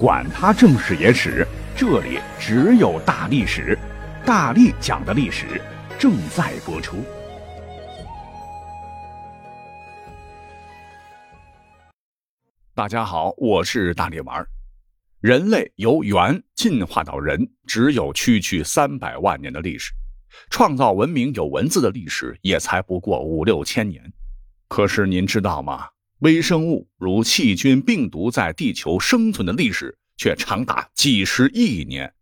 [0.00, 3.78] 管他正史野史，这里只有大历史，
[4.24, 5.60] 大力讲的历史
[5.98, 7.04] 正在播出。
[12.74, 14.42] 大家好，我是大力丸。
[15.20, 19.92] 人类由猿进化到人，只有区区三百万年的历史；
[20.48, 24.02] 创造文明有文字的历史，也才不过五六千年。
[24.66, 25.86] 可是您知道吗？
[26.20, 32.14] 微生物如细菌、病毒在地球生存的历史却长达几十亿年。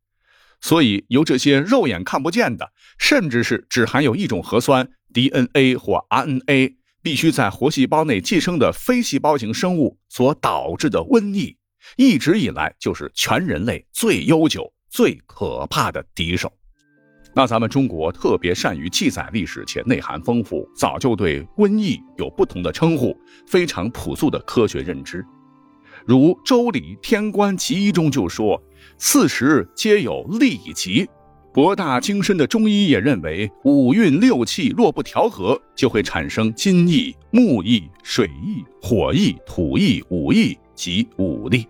[0.61, 11.56] 所以，由这些肉眼看不见的，甚至是只含有一种核酸 DNA 或 RNA，必须在活细胞内寄生的非细胞型生物所导致的瘟疫，
[11.97, 16.53] 一直以来就是全人类最悠久、最可怕的敌手。
[17.34, 25.24] 那咱们中国特别善于记载历史且内涵丰富，早就对瘟疫有不同的称呼，非常朴素的科学认知。
[26.05, 28.60] 如《周礼·天官集一》中就说
[28.98, 31.08] ：“四时皆有痢疾。”
[31.53, 41.66] 博大精深的中医也认为，五运六气若不调和，就会产生金疫、木疫、水疫、火疫、土疫、五疫及五力。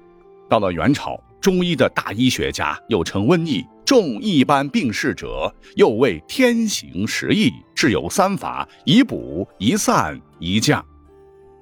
[0.49, 3.65] 到了元朝，中医的大医学家又称瘟疫。
[3.85, 10.85] 重一般病逝者，又谓天行时疫，治有三法：一补、一散、一降。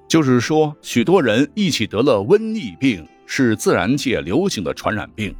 [0.09, 5.33] 就是说，许多人一起得了瘟疫病，是自然界流行的传染病，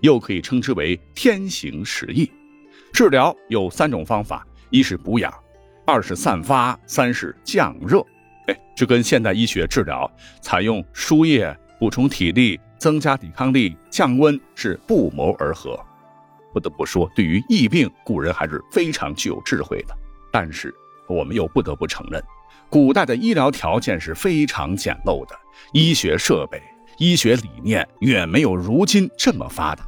[0.00, 2.30] 又可以称之为天行时疫。
[2.92, 5.32] 治疗有三种方法：一是补养，
[5.86, 8.04] 二是散发，三是降热。
[8.48, 10.10] 哎，这跟现代医学治疗
[10.42, 15.78] 采用输液补充体力、增加抵抗力、降温是不谋而合。
[16.52, 19.96] 不得不说，对于疫病，古人还是非常具有智慧的。
[20.30, 20.72] 但是，
[21.08, 22.22] 我们又不得不承认，
[22.70, 25.34] 古代的医疗条件是非常简陋的，
[25.72, 26.62] 医学设备、
[26.98, 29.84] 医学理念远没有如今这么发达。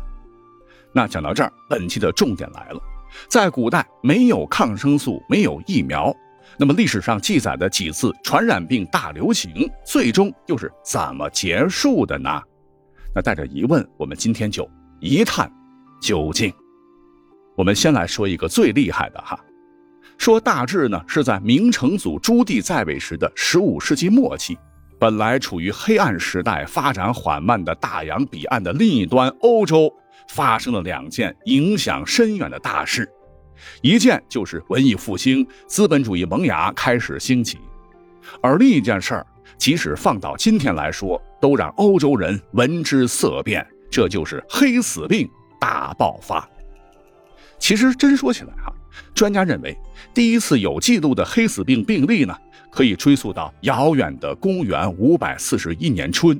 [0.93, 2.81] 那讲到这儿，本期的重点来了：
[3.29, 6.13] 在古代没有抗生素，没有疫苗，
[6.59, 12.41] 那么历史上记载的几次传染病大流行，最终又是怎么结束的呢？
[13.15, 14.69] 那带着疑问，我们今天就
[15.01, 15.51] 一探。
[15.99, 16.53] 究竟，
[17.57, 19.41] 我们先来说一个最厉害的哈，
[20.19, 24.59] 说大致呢是在明成祖朱棣在位时的十五世纪末期，
[25.01, 29.91] 本来处于黑暗时代、发展缓慢的大洋彼岸的另一端欧洲，
[30.29, 33.11] 发生了两件影响深远的大事，
[33.83, 37.59] 一件就是文艺复兴、资本主义萌芽开始兴起，
[38.41, 39.27] 而另一件事儿，
[39.59, 45.29] 即使放到今天来说，都让欧洲人闻之色变，这就是黑死病。
[45.59, 46.47] 大爆发。
[47.59, 48.71] 其实真说起来哈，
[49.15, 49.77] 专家认为
[50.13, 52.37] 第一次有记录的黑死病病例呢，
[52.71, 56.39] 可以追溯到遥远的公元五百四十一年春。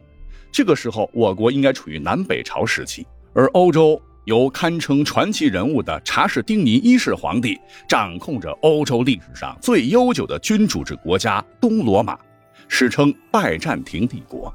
[0.53, 7.57] 这个时候，我国应该处于南北朝时期，而欧洲由堪称传奇人物的查士丁尼一世皇帝
[7.89, 12.19] 掌控着欧洲历史上最悠久的君主制国家东罗马，
[12.67, 14.53] 史称拜占庭帝国。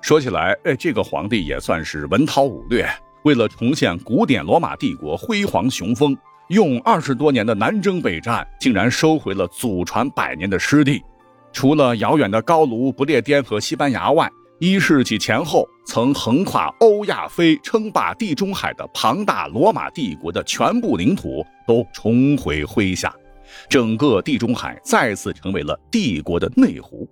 [0.00, 2.88] 说起来，哎，这个皇帝也算是文韬武略。
[3.24, 6.16] 为了重现古典罗马帝国辉煌雄风，
[6.48, 11.02] 用二十多年的南征北战，竟然收回了祖传百年的失地。
[11.52, 14.26] 除了遥远的高卢、不列颠和西班牙外，
[14.62, 23.12] 一世纪前后曾横跨欧亚非、称霸地中海的庞大罗马帝国的全部领土都重回麾下，
[23.68, 27.10] 整个地中海再次成为了帝国的内湖。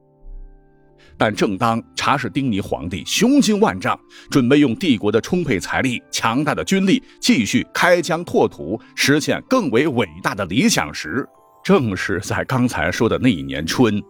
[1.19, 3.99] 但正当查士丁尼皇帝雄心万丈，
[4.31, 11.27] 准备用帝国的充沛财力、强大的军力继续开疆拓土，实现更为伟大的理想时，
[11.65, 14.00] 正是在刚才说的那一年春，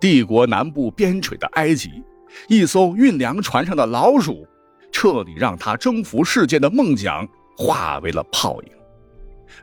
[0.00, 2.02] 帝国南部边陲的埃及，
[2.48, 4.46] 一艘运粮船上的老鼠，
[4.92, 8.68] 彻底让他征服世界的梦想化为了泡影。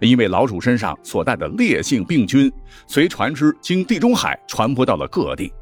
[0.01, 2.51] 因为老鼠身上所带的烈性病菌，
[2.87, 5.53] 随船只经地中海传播到了各地。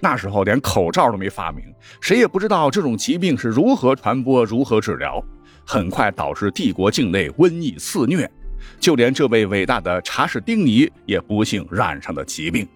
[0.00, 1.64] 那时候连口罩都没发明，
[2.00, 5.22] 谁也不知道这种疾病是如何传播、如何治疗。
[5.66, 8.30] 很快导致帝国境内瘟疫肆虐，
[8.80, 12.66] 就连这位伟大的查士丁尼也不幸染上了疾病。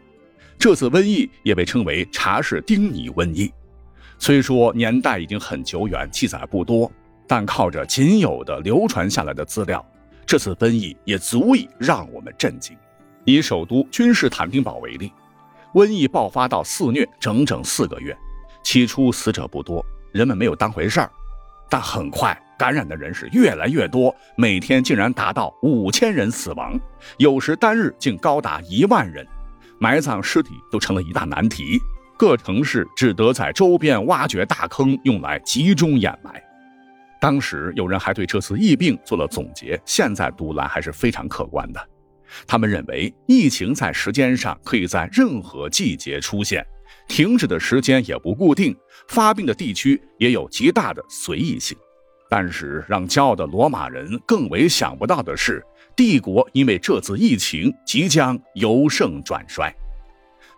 [0.63, 3.53] 这次瘟疫也被称为查士丁尼瘟疫。
[4.17, 6.89] 虽说年代已经很久远，记载不多，
[7.27, 9.85] 但靠着仅有的流传下来的资料，
[10.25, 12.77] 这次瘟疫也足以让我们震惊。
[13.25, 15.13] 以首都君士坦丁堡为例。
[15.75, 18.17] 瘟疫爆发到肆虐整整四个月，
[18.63, 21.11] 起初死者不多，人们没有当回事儿，
[21.69, 26.79] 但很快感染的人是越来越多，每天竟然达到五千人死亡，
[27.17, 29.27] 有时单日竟高达一万人，
[29.83, 31.77] 埋葬尸体都成了一大难题，
[32.17, 36.41] 各城市只得在周边挖掘大坑用来集中掩埋。
[37.21, 41.85] 当时有人还对这次疫病做了总结，现在读来还是非常客观的。
[42.47, 46.65] 他们认为，疫情在时间上可以在任何季节出现，
[47.09, 48.77] 停止的时间也不固定，
[49.09, 51.77] 发病的地区也有极大的随意性。
[52.31, 55.61] 但是，让骄傲的罗马人更为想不到的是，
[55.95, 59.73] 帝国因为这次疫情即将由盛转衰。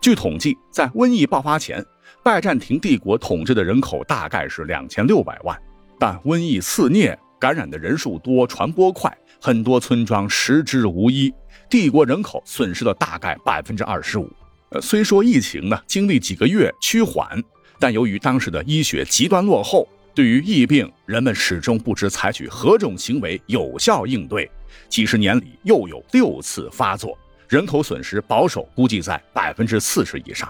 [0.01, 1.83] 据统计，在瘟疫爆发前，
[2.23, 5.59] 拜占庭帝国统治的人口大概是两千六百万。
[5.99, 11.33] 但瘟疫肆虐，感染的人数多，传播快，很多村庄食之无一，
[11.69, 14.29] 帝国人口损失了大概百分之二十五。
[14.69, 17.41] 呃，虽说疫情呢经历几个月趋缓，
[17.79, 24.49] 但由于当时的医学极端落后，对于疫病，人们始终不知采取何种行为有效应对。
[24.87, 27.17] 几十年里又有六次发作，
[27.49, 30.49] 人口损失保守估计在百分之四十以上。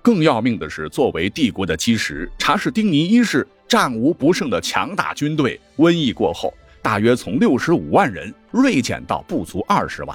[0.00, 3.46] 更要命的是，作为帝国的基石，查士丁尼一世。
[3.66, 6.52] 战无不胜的强大军队，瘟疫过后，
[6.82, 10.14] 大约从六十五万人锐减到不足二十万，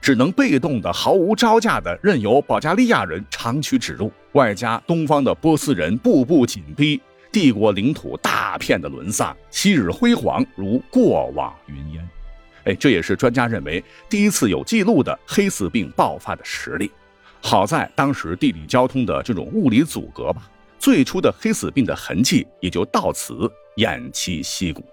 [0.00, 7.00] 只能被动的、毫无招架的任由保加利亚人长驱直入，外加东方的波斯人步步紧逼，
[7.32, 12.08] 帝国领土大片的沦丧，昔日辉煌如过往云烟。
[12.64, 16.90] 哎，这也是专家认为第一次有记录的黑死病爆发的实例。
[17.40, 20.48] 好在当时地理交通的这种物理阻隔吧。
[20.78, 24.84] 最初的黑死病的痕迹也就到此偃旗息鼓，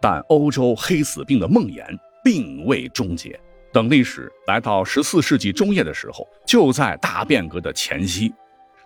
[0.00, 1.84] 但欧洲黑死病的梦魇
[2.22, 3.38] 并未终结。
[3.72, 8.32] 等历史来到十四世纪中叶的时候，就在大变革的前夕，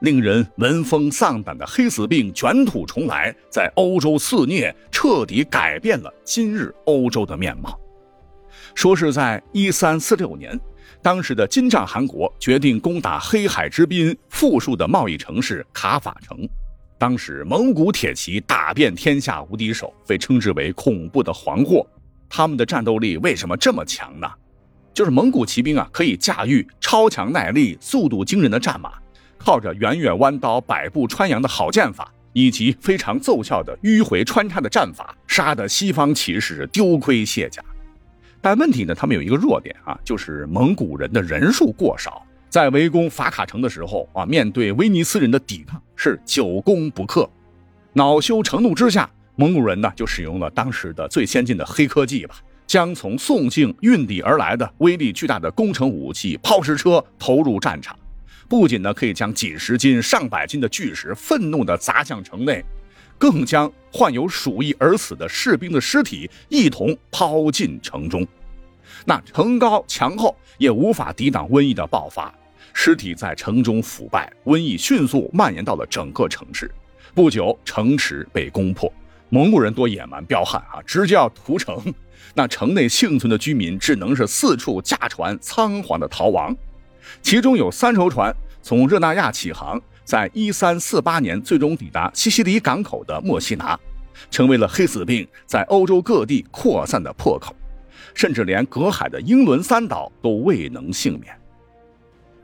[0.01, 7.79] 令人闻风丧胆的黑死病卷土重来，在欧洲肆虐，彻底改变了今日欧洲的面貌。
[8.75, 10.59] 说是在一三四六年。
[11.01, 16.49] 当时的金帐汗国决定攻打黑海之滨富庶的贸易城市卡法城。
[16.99, 21.87] 当时蒙古铁骑打遍天下无敌手，被称之为恐怖的黄祸。
[22.29, 24.27] 他们的战斗力为什么这么强呢？
[24.95, 28.93] 就是蒙古骑兵啊，可以驾驭超强耐力、速度惊人的战马，
[29.45, 37.63] 靠着圆月弯刀、百步穿杨的好剑法，以及非常奏效的迂回穿插的战法，杀得西方骑士丢盔卸甲。
[38.41, 47.29] 但问题呢，他们有一个弱点啊，就是蒙古人的人数过少，在围攻法卡城的时候啊，面对威尼斯人的抵抗是久攻不克。
[47.93, 52.37] 恼羞成怒之下，蒙古人呢就使用了当时的最先进的黑科技吧，
[52.67, 57.95] 将从宋境运抵而来的威力巨大的工程武器抛石车投入战场，
[58.49, 62.65] 不仅呢可以将几十斤、上百斤的巨石愤怒地砸向城内。
[63.17, 68.27] 更将患有鼠疫而死的士兵的尸体一同抛进城中，
[69.07, 72.35] 那城高墙厚也无法抵挡瘟疫的爆发，
[72.73, 76.69] 尸体在城中腐败，瘟疫迅速蔓延到了整个城市。
[77.15, 78.93] 不久，城池被攻破，
[79.29, 81.81] 蒙古人多野蛮彪悍啊，直接要屠城。
[82.35, 86.55] 那城内幸存的居民只能是四处驾船仓皇的逃亡，
[87.23, 89.81] 其中有三艘船从热那亚起航。
[90.05, 93.75] 在一三四八年，最终抵达西西里港口的墨西拿，
[94.31, 97.57] 成为了黑死病在欧洲各地扩散的破口，
[98.13, 101.35] 甚至连隔海的英伦三岛都未能幸免。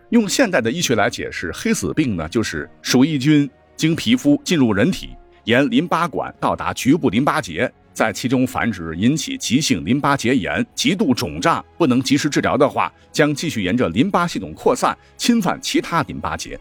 [0.09, 5.11] 用现代的医学来解释黑死病呢，就是鼠疫菌经皮肤进入人体，
[5.45, 16.59] 沿淋巴管到达局部淋巴结，在其中繁殖，引起急性淋巴结炎，极度肿胀，不能及时治疗的话，将继续沿着淋巴系统扩散，侵犯其他淋巴结。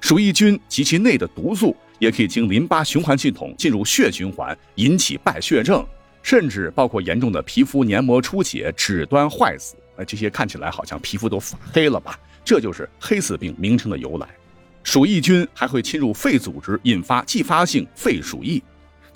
[0.00, 5.84] 鼠疫菌及其内的毒素也可以经淋巴循环系统进入血循环，引起败血症，
[6.22, 9.74] 甚至包括严重的皮肤黏膜出血、指端坏死。
[9.96, 12.18] 呃，这些看起来好像皮肤都发黑了吧？
[12.44, 14.28] 这就是黑死病名称的由来。
[14.84, 18.62] 鼠疫菌还会侵入肺组织，引发继发性肺鼠疫。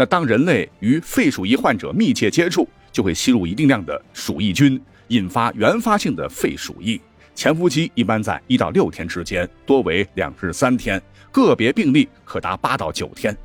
[0.07, 7.01] 当人类与肺鼠疫患者密切接触，就会吸入一定量的鼠疫菌，引发原发性的肺鼠疫。
[7.35, 13.37] 潜伏期一般在一到六天之间，多为两至三天，个别病例可达八到九天。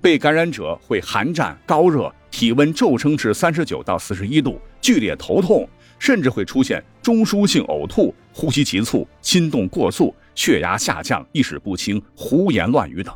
[0.00, 5.68] 被感染者会寒战、高热，体温骤升至三十九到四十一度，剧烈头痛，
[5.98, 13.14] 甚至会出现中枢性呕吐、呼吸急促、心动过速、血压下降、意识不清、胡言乱语等。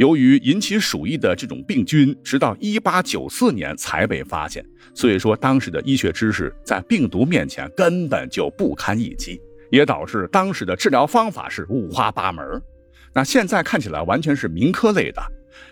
[0.00, 4.64] 由于引起鼠疫的这种病菌，直到一八九四年才被发现，
[4.94, 9.38] 所以说当时的医学知识在病毒面前根本就不堪一击，
[9.70, 12.42] 也导致当时的治疗方法是五花八门。
[13.12, 15.20] 那现在看起来完全是民科类的，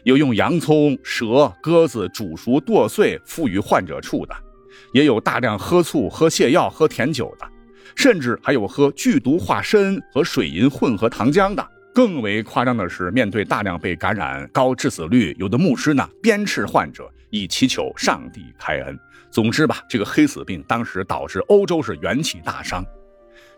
[0.05, 4.37] 有用洋葱、蛇、鸽子煮熟剁碎敷于患者处的，
[4.93, 7.49] 也有大量喝醋、喝泻药、喝甜酒的，
[7.97, 11.67] 甚至还有喝剧毒化参和水银混合糖浆的。
[11.99, 18.97] 更为夸张的是，面对大量被感染、高致死率，有的牧师呢鞭笞患者，以祈求上帝开恩。
[19.33, 22.87] 总之吧，这个黑死病当时导致欧洲是元气大伤。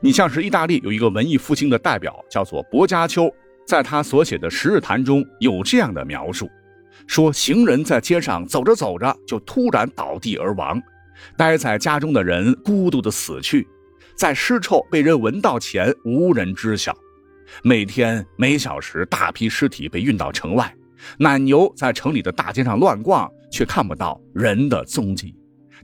[0.00, 3.30] 你像是意大利有一个文艺复兴的代表，叫做薄伽丘，
[3.66, 6.48] 在他所写的《十日谈》中有这样的描述：
[7.06, 10.80] 说行人在街上走着走着就突然倒地而亡，
[11.36, 13.68] 待在家中的人孤独的死去，
[14.14, 16.96] 在尸臭被人闻到前无人知晓。
[17.62, 20.74] 每天每小时大批尸体被运到城外，
[21.18, 25.34] 奶牛在城里的大街上乱逛，却看不到人的踪迹。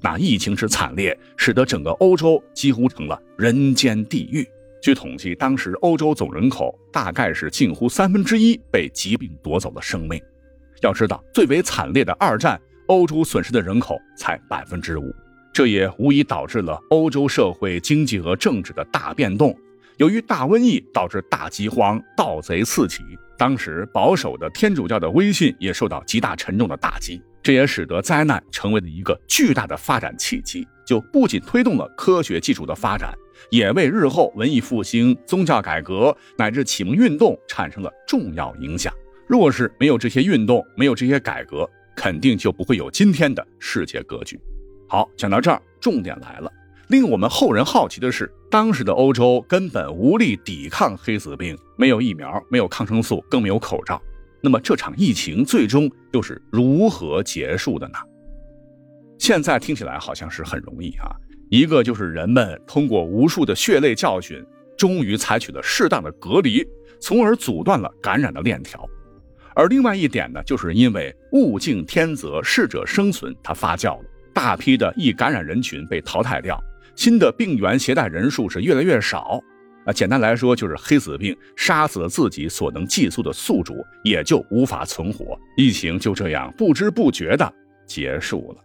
[0.00, 4.46] 那疫情之惨烈，使得整个欧洲几乎成了人间地狱。
[4.82, 10.20] 据统计，当时欧洲总人口大概是近乎三分之一被疾病夺走了生命。
[10.82, 15.12] 要知道，最为惨烈的二战，欧洲损失的人口才百分之五，
[15.52, 19.58] 这也无疑导致了欧洲社会经济和政治的大变动。
[19.96, 23.02] 由于大瘟疫导致大饥荒，盗贼四起，
[23.38, 27.20] 当时保守的天主教的威信也受到极大沉重的打击。
[27.42, 33.14] 这也使得灾难成为了一个巨大的发展契机，就不仅推动了科学技术的发展，
[33.50, 38.92] 也为日后文艺复兴、宗教改革乃至启蒙运动产生了重要影响。
[39.26, 44.38] 若是没有这些运动，没有这些改革，肯定就不会有今天的世界格局。
[44.88, 46.52] 好，讲到这儿，重点来了。
[46.88, 54.00] 令我们后人好奇的是，当时的欧洲根本无力抵抗黑死病，没有疫苗，没有抗生素，更没有口罩。
[54.40, 57.94] 那么这场疫情最终又是如何结束的呢？
[59.18, 61.10] 现在听起来好像是很容易啊，
[61.50, 64.44] 一个就是人们通过无数的血泪教训，
[64.76, 66.64] 终于采取了适当的隔离，
[67.00, 68.78] 从而阻断了感染的链条；
[69.56, 76.62] 而另外一点呢，就是因为物竞天择，适者生存，它发酵了，大批的易感染人群被淘汰掉，
[76.96, 79.40] 新的病原携带人数是越来越少。
[79.84, 85.38] 啊，简单来说就是黑死病杀死了自己所能寄宿的宿主，也就无法存活。
[85.56, 87.54] 疫情就这样不知不觉的
[87.86, 88.64] 结束了。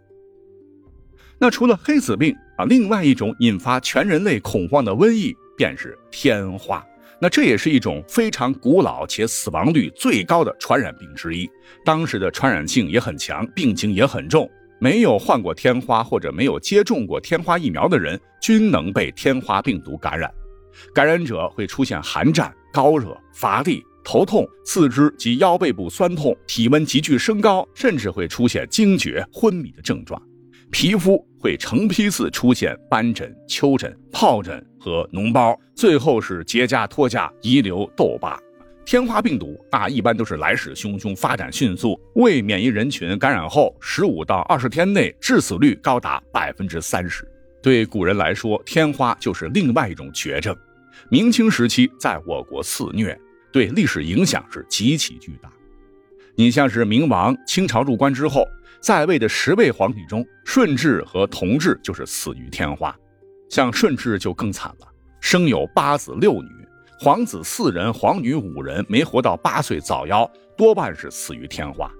[1.37, 6.83] 那除了黑死病啊，另外一种引发全人类恐慌的瘟疫便是天花。
[7.19, 11.47] 那这也是一种非常古老且死亡率最高的传染病之一。
[11.85, 14.49] 当时的传染性也很强，病情也很重。
[14.83, 20.27] 没有患过天花或者没有接种过天花疫苗的人，均能被天花病毒感染。
[20.91, 30.19] 感染者会出现寒战、高热、乏力、头痛、四肢及腰背部酸痛、体温急剧升高，甚至会出现惊厥、昏迷的症状。
[30.71, 38.39] 皮肤会成批次出现斑疹、丘疹、疱疹和脓包，最后是结痂、脱痂、遗留痘疤。
[38.91, 47.25] 天花病毒啊，一般都是来势汹汹、发展迅速，未免疫人群感染后十五到二十天内致死率高达百分之三十。
[47.63, 50.53] 对古人来说，天花就是另外一种绝症。
[51.07, 53.17] 明清时期在我国肆虐，
[53.49, 55.49] 对历史影响是极其巨大。
[56.35, 58.45] 你像是明王清朝入关之后，
[58.81, 62.93] 在位的十位皇帝中，顺治和同治就是死于天花。
[63.47, 64.87] 像顺治就更惨了，
[65.21, 66.49] 生有八子六女，
[67.03, 71.91] 皇子四人，皇女五人，没活到八岁早夭，多半是死于天花。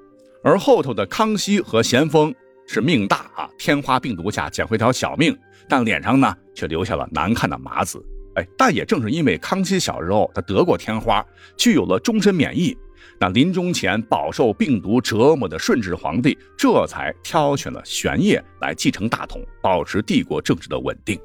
[0.43, 2.31] 而后头的康熙和咸丰
[2.67, 5.35] 是命大啊，天花病毒下捡回条小命，
[5.67, 7.99] 但脸上呢却留下了难看的麻子。
[8.35, 11.25] 哎，但也正是因为康熙小时候他得过天花，
[11.57, 12.77] 具有了终身免疫，
[13.19, 21.19] 那临终前饱受病毒折磨的顺治皇帝，这才挑选了玄烨来继承大统，保持帝国政治的稳定。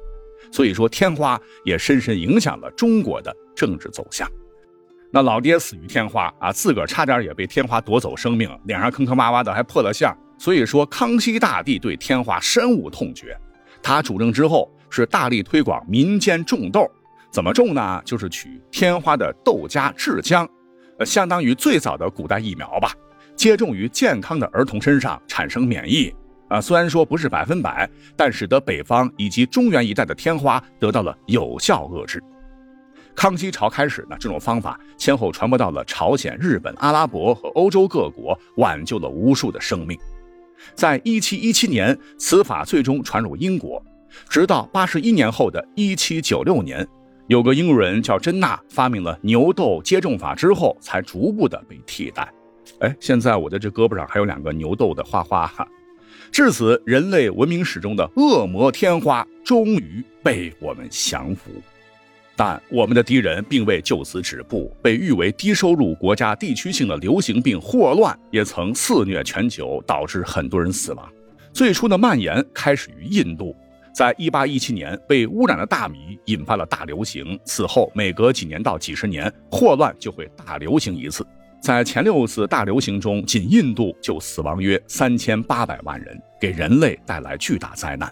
[0.51, 4.27] 所以说，天花也深深影响了中国的政治走向。
[5.11, 10.15] 那老爹死于天花啊，自个儿差点也被天花夺走生命，脸上坑坑洼洼的，还破了相。
[10.37, 13.35] 所以说，康熙大帝对天花深恶痛绝。
[13.81, 16.85] 他主政之后，是大力推广民间种豆。
[17.31, 18.01] 怎么种呢？
[18.03, 20.47] 就是取天花的豆荚制浆，
[20.99, 22.93] 呃，相当于最早的古代疫苗吧。
[23.35, 26.13] 接种于健康的儿童身上，产生免疫。
[26.47, 32.23] 啊，虽然说不是百分百，但使得北方以及中原一带的天花得到了有效遏制。
[33.15, 39.97] 康熙朝开始呢，这种方法先后传播到了朝鲜、日本、阿拉伯和欧洲各国，挽救了无数的生命。
[40.75, 43.83] 在一七一七年，此法最终传入英国，
[44.29, 46.87] 直到八十一年后的一七九六年。
[47.27, 52.31] 有个英国人叫珍娜，发明了牛痘接种法之后，才逐步的被替代。
[52.79, 55.67] 哎，现在我的这胳膊上还有两个牛痘的花花哈。
[56.31, 61.51] 至此，人类文明史中的恶魔天花终于被我们降服。
[62.35, 71.11] 但我们的敌人并未就此止步，被誉为低收入国家地区性的流行病霍乱也曾肆虐全球，导致很多人死亡。
[71.51, 73.55] 最初的蔓延开始于印度。
[73.91, 77.39] 在一八一七年，被污染的大米引发了大流行。
[77.43, 81.25] 此后，每隔几年到几十年，霍乱就会大流行一次。
[81.59, 88.11] 在前六次大流行中，仅印度就死亡约三千八百万人，给人类带来巨大灾难。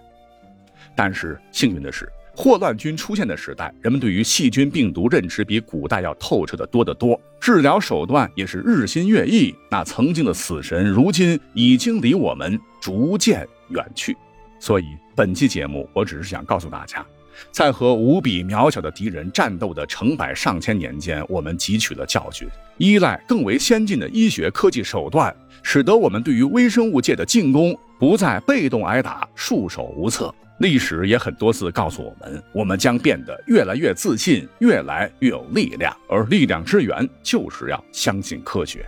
[0.96, 9.56] 但是幸运的是，霍乱菌出现的时代，人们对于细菌病毒认知比古代要透彻的多得多，治疗手段也是日新月异。
[9.70, 14.18] 那曾经的死神，如今已经离我们逐渐远去。
[14.60, 14.86] 所以
[15.16, 17.06] 本期节目，我只是想告诉大家。
[17.52, 30.34] 在和无比渺小的敌人战斗的成百上千年间，我们汲取了教训，依赖更为先进的医学科技手段，使得我们对于微生物界的进攻不再被动挨打、束手无策。
[30.60, 35.94] 历史也很多次告诉我们，我们将变得越来越自信，越来越有力量。
[36.08, 38.86] 而力量之源就是要相信科学。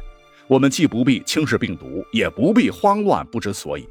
[0.47, 3.85] 我们既不必轻视病毒，也不必慌乱不知所以。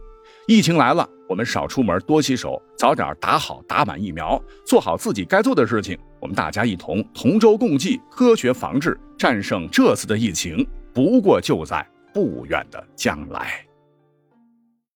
[0.47, 5.99] 疫情来了，我们少出门，多洗手，早点打好打满疫苗，做好自己该做的事情。
[6.21, 13.66] 我们大家一同同舟共济，科学防治，战胜这次的疫情，不过就在不远的将来。